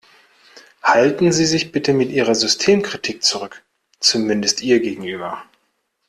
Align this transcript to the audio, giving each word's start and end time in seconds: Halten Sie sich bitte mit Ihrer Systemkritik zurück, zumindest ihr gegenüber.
Halten 0.81 1.31
Sie 1.31 1.45
sich 1.45 1.71
bitte 1.71 1.93
mit 1.93 2.09
Ihrer 2.09 2.33
Systemkritik 2.33 3.21
zurück, 3.21 3.61
zumindest 3.99 4.63
ihr 4.63 4.79
gegenüber. 4.79 5.43